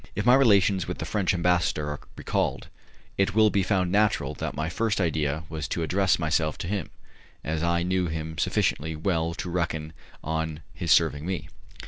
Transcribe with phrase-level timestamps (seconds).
[0.15, 2.69] If my relations with the French ambassador are recalled,
[3.19, 6.89] it will be found natural that my first idea was to address myself to him,
[7.43, 9.93] as I knew him sufficiently well to reckon
[10.23, 11.49] on his serving me.